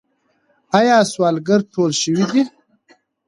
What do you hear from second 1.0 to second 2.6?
سوالګر ټول شوي دي؟